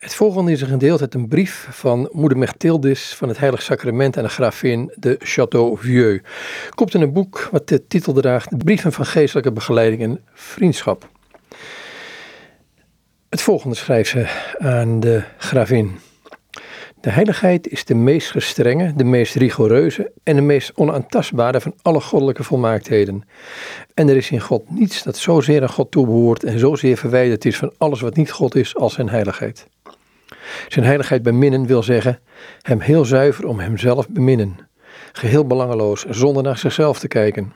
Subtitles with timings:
[0.00, 4.16] Het volgende is een gedeelte uit een brief van moeder Mechthildis van het Heilig Sacrament
[4.16, 6.22] aan de gravin de Château Vieux.
[6.74, 11.08] Komt in een boek wat de titel draagt: brieven van geestelijke begeleiding en vriendschap.
[13.28, 15.98] Het volgende schrijft ze aan de gravin.
[17.00, 22.00] De heiligheid is de meest gestrenge, de meest rigoureuze en de meest onaantastbare van alle
[22.00, 23.22] goddelijke volmaaktheden.
[23.94, 27.56] En er is in God niets dat zozeer aan God toebehoort en zozeer verwijderd is
[27.56, 29.66] van alles wat niet God is als zijn heiligheid.
[30.68, 32.18] Zijn heiligheid beminnen wil zeggen
[32.62, 34.56] hem heel zuiver om hemzelf beminnen,
[35.12, 37.52] geheel belangeloos, zonder naar zichzelf te kijken.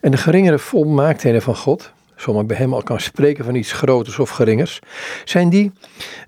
[0.00, 3.72] En de geringere volmaaktheden van God, zo men bij hem al kan spreken van iets
[3.72, 4.80] groters of geringers,
[5.24, 5.72] zijn die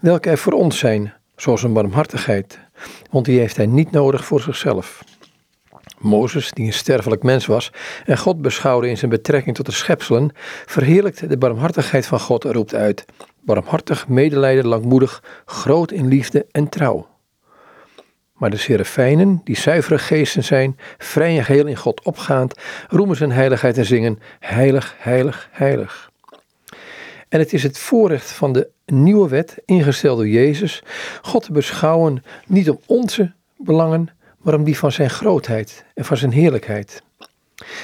[0.00, 2.58] welke er voor ons zijn, zoals een barmhartigheid,
[3.10, 5.04] want die heeft hij niet nodig voor zichzelf.
[5.98, 7.72] Mozes, die een sterfelijk mens was
[8.04, 10.30] en God beschouwde in zijn betrekking tot de schepselen,
[10.66, 13.04] verheerlijkt de barmhartigheid van God en roept uit:
[13.40, 17.06] barmhartig, medelijden, langmoedig, groot in liefde en trouw.
[18.32, 22.54] Maar de serafijnen, die zuivere geesten zijn, vrij en geheel in God opgaand,
[22.88, 26.10] roemen zijn heiligheid en zingen: Heilig, heilig, heilig.
[27.28, 30.82] En het is het voorrecht van de nieuwe wet, ingesteld door Jezus,
[31.22, 34.08] God te beschouwen niet om onze belangen,
[34.46, 37.02] maar om die van zijn grootheid en van zijn heerlijkheid.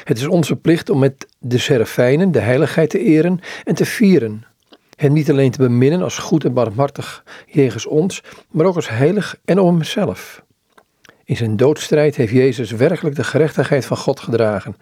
[0.04, 4.44] Het is onze plicht om met de serafijnen de heiligheid te eren en te vieren.
[4.96, 9.36] Hem niet alleen te beminnen als goed en barmhartig jegens ons, maar ook als heilig
[9.44, 10.44] en om hemzelf.
[11.24, 14.76] In zijn doodstrijd heeft Jezus werkelijk de gerechtigheid van God gedragen,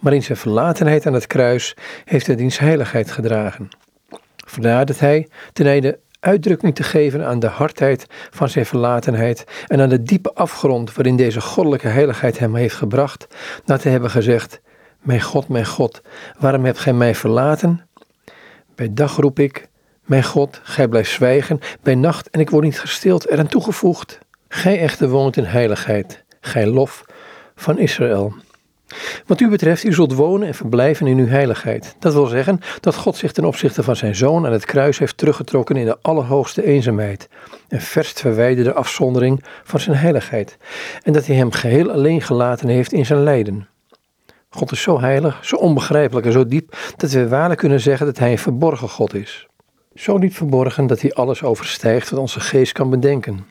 [0.00, 3.68] maar in zijn verlatenheid aan het kruis heeft hij diens heiligheid gedragen.
[4.36, 9.80] Vandaar dat hij, ten einde uitdrukking te geven aan de hardheid van zijn verlatenheid en
[9.80, 13.26] aan de diepe afgrond waarin deze goddelijke heiligheid hem heeft gebracht,
[13.64, 14.60] na te hebben gezegd:
[15.00, 16.02] Mijn God, mijn God,
[16.38, 17.86] waarom hebt gij mij verlaten?
[18.74, 19.68] Bij dag roep ik:
[20.04, 24.18] Mijn God, gij blijft zwijgen, bij nacht en ik word niet gestild, eraan toegevoegd.
[24.48, 27.04] Gij echter woont in heiligheid, gij lof
[27.54, 28.34] van Israël.
[29.26, 31.96] Wat u betreft, u zult wonen en verblijven in uw heiligheid.
[31.98, 35.16] Dat wil zeggen dat God zich ten opzichte van zijn zoon aan het kruis heeft
[35.16, 37.28] teruggetrokken in de allerhoogste eenzaamheid.
[37.68, 40.56] Een verst verwijderde afzondering van zijn heiligheid.
[41.02, 43.68] En dat hij hem geheel alleen gelaten heeft in zijn lijden.
[44.48, 48.18] God is zo heilig, zo onbegrijpelijk en zo diep dat we waarlijk kunnen zeggen dat
[48.18, 49.46] hij een verborgen God is.
[49.94, 53.46] Zo niet verborgen dat hij alles overstijgt wat onze geest kan bedenken.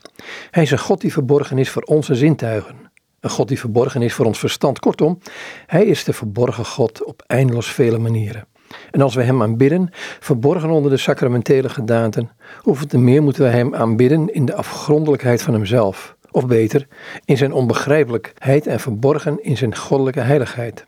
[0.52, 2.92] Hij is een God die verborgen is voor onze zintuigen.
[3.24, 4.80] Een God die verborgen is voor ons verstand.
[4.80, 5.20] Kortom,
[5.66, 8.46] Hij is de verborgen God op eindeloos vele manieren.
[8.92, 9.90] En als we Hem aanbidden,
[10.20, 12.30] verborgen onder de sacramentele gedaanten,
[12.60, 16.16] hoeveel te meer moeten we Hem aanbidden in de afgrondelijkheid van Hemzelf.
[16.32, 16.88] Of beter,
[17.26, 20.86] in Zijn onbegrijpelijkheid en verborgen in Zijn goddelijke heiligheid.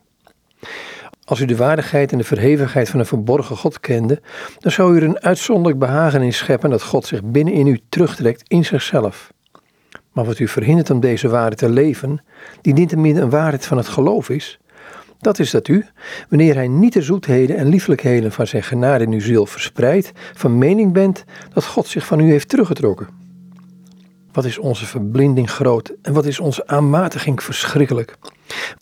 [1.24, 4.22] Als u de waardigheid en de verhevigheid van een verborgen God kende,
[4.60, 7.80] dan zou u er een uitzonderlijk behagen in scheppen dat God zich binnen in u
[7.90, 9.34] terugtrekt in zichzelf.
[10.16, 12.24] Maar wat u verhindert om deze waarheid te leven,
[12.62, 14.60] die niettemin een waarheid van het geloof is,
[15.20, 15.86] dat is dat u,
[16.30, 20.58] wanneer hij niet de zoetheden en lieflijkheden van zijn genade in uw ziel verspreidt, van
[20.58, 23.08] mening bent dat God zich van u heeft teruggetrokken.
[24.32, 28.16] Wat is onze verblinding groot en wat is onze aanmatiging verschrikkelijk.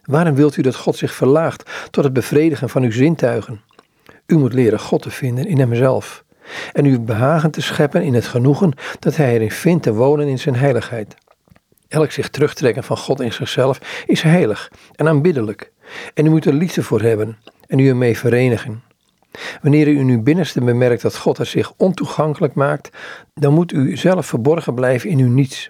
[0.04, 3.62] Waarom wilt u dat God zich verlaagt tot het bevredigen van uw zintuigen?
[4.26, 6.24] U moet leren God te vinden in Hemzelf
[6.74, 10.40] en uw behagen te scheppen in het genoegen dat Hij erin vindt te wonen in
[10.40, 11.16] Zijn heiligheid.
[11.94, 15.72] Elk zich terugtrekken van God in zichzelf is heilig en aanbiddelijk.
[16.14, 17.38] En u moet er liefde voor hebben
[17.68, 18.84] en u ermee verenigen.
[19.62, 22.90] Wanneer u in uw binnenste bemerkt dat God er zich ontoegankelijk maakt,
[23.34, 25.70] dan moet u zelf verborgen blijven in uw niets.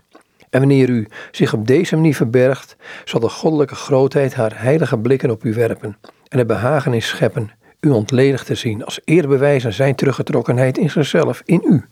[0.49, 5.31] En wanneer u zich op deze manier verbergt, zal de goddelijke grootheid haar heilige blikken
[5.31, 5.97] op u werpen
[6.27, 10.89] en er behagen in scheppen u ontledigd te zien als eerbewijs aan zijn teruggetrokkenheid in
[10.89, 11.85] zichzelf, in u.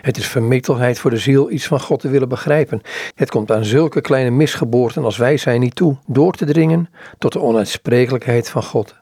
[0.00, 2.80] Het is vermittelheid voor de ziel iets van God te willen begrijpen.
[3.14, 7.32] Het komt aan zulke kleine misgeboorten als wij zijn niet toe, door te dringen tot
[7.32, 8.94] de onuitsprekelijkheid van God.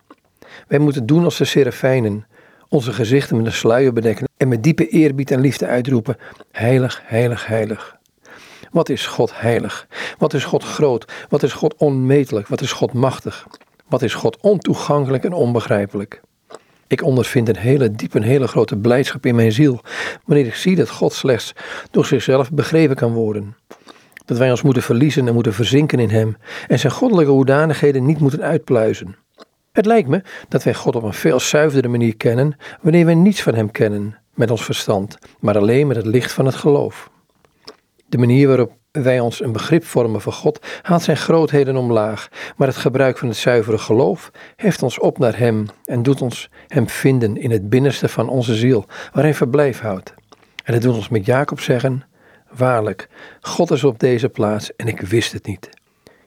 [0.69, 2.27] Wij moeten doen als de serafijnen,
[2.69, 6.16] onze gezichten met een sluier bedekken en met diepe eerbied en liefde uitroepen:
[6.50, 7.97] Heilig, heilig, heilig.
[8.70, 9.87] Wat is God heilig?
[10.19, 11.12] Wat is God groot?
[11.29, 12.49] Wat is God onmetelijk?
[12.49, 13.47] Wat is God machtig?
[13.88, 16.20] Wat is God ontoegankelijk en onbegrijpelijk?
[16.87, 19.81] Ik ondervind een hele diepe, een hele grote blijdschap in mijn ziel
[20.25, 21.53] wanneer ik zie dat God slechts
[21.91, 23.57] door zichzelf begrepen kan worden.
[24.25, 26.37] Dat wij ons moeten verliezen en moeten verzinken in Hem
[26.69, 29.17] en zijn goddelijke hoedanigheden niet moeten uitpluizen.
[29.73, 33.43] Het lijkt me dat wij God op een veel zuiverdere manier kennen wanneer wij niets
[33.43, 37.11] van Hem kennen met ons verstand, maar alleen met het licht van het geloof.
[38.07, 42.69] De manier waarop wij ons een begrip vormen van God, haalt zijn grootheden omlaag, maar
[42.69, 46.88] het gebruik van het zuivere geloof heft ons op naar Hem en doet ons Hem
[46.88, 50.14] vinden in het binnenste van onze ziel, waar Hij verblijf houdt.
[50.64, 52.05] En dat doet ons met Jacob zeggen,
[52.56, 53.08] waarlijk,
[53.41, 55.69] God is op deze plaats en ik wist het niet.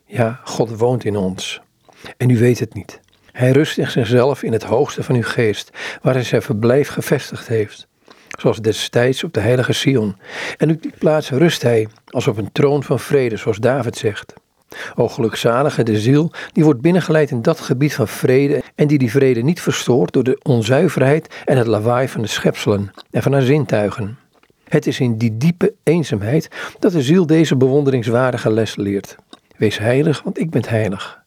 [0.05, 1.61] Ja, God woont in ons.
[2.17, 2.99] En u weet het niet.
[3.31, 5.69] Hij rust in zichzelf in het hoogste van uw geest,
[6.01, 7.87] waar hij zijn verblijf gevestigd heeft.
[8.37, 10.15] Zoals destijds op de heilige Sion.
[10.57, 14.33] En op die plaats rust hij als op een troon van vrede, zoals David zegt.
[14.95, 19.11] O gelukzalige de ziel, die wordt binnengeleid in dat gebied van vrede en die die
[19.11, 23.41] vrede niet verstoort door de onzuiverheid en het lawaai van de schepselen en van haar
[23.41, 24.17] zintuigen.
[24.63, 26.47] Het is in die diepe eenzaamheid
[26.79, 29.15] dat de ziel deze bewonderingswaardige les leert.
[29.57, 31.21] Wees heilig, want ik ben heilig.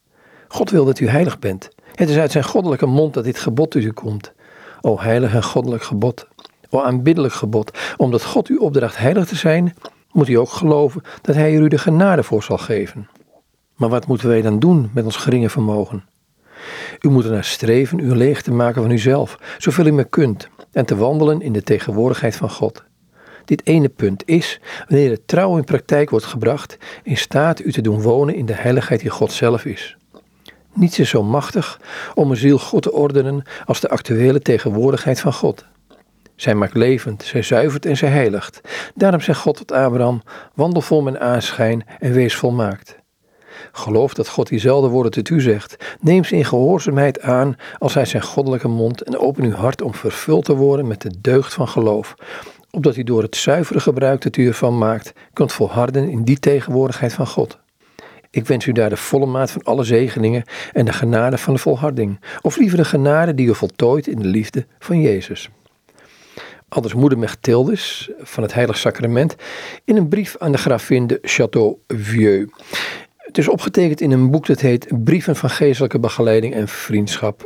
[0.48, 1.68] God wil dat u heilig bent.
[1.94, 4.32] Het is uit zijn goddelijke mond dat dit gebod tot u komt.
[4.80, 6.26] O heilig en goddelijk gebod.
[6.70, 7.78] O aanbiddelijk gebod.
[7.96, 9.75] Omdat God u opdracht heilig te zijn,
[10.12, 13.08] moet u ook geloven dat hij er u de genade voor zal geven.
[13.76, 16.05] Maar wat moeten wij dan doen met ons geringe vermogen?
[17.00, 20.49] U moet er naar streven u leeg te maken van uzelf, zoveel u maar kunt,
[20.72, 22.82] en te wandelen in de tegenwoordigheid van God.
[23.44, 27.81] Dit ene punt is, wanneer de trouw in praktijk wordt gebracht, in staat u te
[27.81, 29.96] doen wonen in de heiligheid die God zelf is.
[30.75, 31.81] Niets is zo machtig
[32.14, 35.64] om een ziel goed te ordenen als de actuele tegenwoordigheid van God.
[36.40, 38.60] Zij maakt levend, zij zuivert en zij heiligt.
[38.94, 40.22] Daarom zegt God tot Abraham:
[40.54, 42.98] wandel vol mijn aanschijn en wees volmaakt.
[43.72, 45.96] Geloof dat God diezelfde woorden tot u zegt.
[46.00, 49.94] Neem ze in gehoorzaamheid aan als hij zijn goddelijke mond en open uw hart om
[49.94, 52.14] vervuld te worden met de deugd van geloof.
[52.70, 57.12] Opdat u door het zuivere gebruik dat u ervan maakt, kunt volharden in die tegenwoordigheid
[57.12, 57.58] van God.
[58.31, 61.60] Ik wens u daar de volle maat van alle zegeningen en de genade van de
[61.60, 62.20] volharding.
[62.40, 65.50] Of liever de genade die u voltooit in de liefde van Jezus.
[66.70, 69.37] Aldus moeder Mechtildes van het Heilig Sacrament
[69.84, 72.52] in een brief aan de gravin de Château-Vieux.
[73.17, 77.44] Het is opgetekend in een boek dat heet Brieven van Geestelijke Begeleiding en Vriendschap.